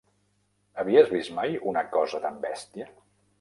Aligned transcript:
Havies 0.83 1.11
vist 1.15 1.33
mai 1.41 1.59
una 1.73 1.85
cosa 1.93 2.23
tan 2.25 2.41
bèstia? 2.47 2.89